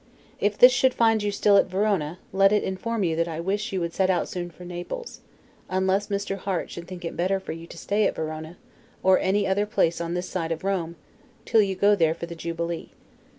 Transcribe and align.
If 0.39 0.57
this 0.57 0.71
should 0.71 0.95
find 0.95 1.21
you 1.21 1.31
still 1.31 1.57
at 1.57 1.67
Verona, 1.67 2.17
let 2.33 2.51
it 2.51 2.63
inform 2.63 3.03
you 3.03 3.15
that 3.17 3.27
I 3.27 3.39
wish 3.39 3.71
you 3.71 3.79
would 3.81 3.93
set 3.93 4.09
out 4.09 4.27
soon 4.27 4.49
for 4.49 4.65
Naples; 4.65 5.19
unless 5.69 6.07
Mr. 6.07 6.37
Harte 6.39 6.71
should 6.71 6.87
think 6.87 7.05
it 7.05 7.15
better 7.15 7.39
for 7.39 7.51
you 7.51 7.67
to 7.67 7.77
stay 7.77 8.07
at 8.07 8.15
Verona, 8.15 8.57
or 9.03 9.19
any 9.19 9.45
other 9.45 9.67
place 9.67 10.01
on 10.01 10.15
this 10.15 10.27
side 10.27 10.63
Rome, 10.63 10.95
till 11.45 11.61
you 11.61 11.75
go 11.75 11.95
there 11.95 12.15
for 12.15 12.25
the 12.25 12.33
Jubilee. 12.33 12.89